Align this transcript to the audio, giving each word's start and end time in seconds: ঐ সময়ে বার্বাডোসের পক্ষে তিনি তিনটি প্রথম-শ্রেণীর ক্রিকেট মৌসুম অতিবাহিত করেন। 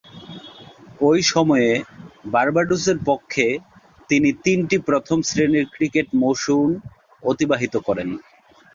ঐ 1.01 1.11
সময়ে 1.31 1.71
বার্বাডোসের 2.25 2.97
পক্ষে 3.05 3.45
তিনি 4.09 4.29
তিনটি 4.43 4.77
প্রথম-শ্রেণীর 4.87 5.65
ক্রিকেট 5.73 6.07
মৌসুম 6.21 6.67
অতিবাহিত 7.23 7.75
করেন। 7.87 8.09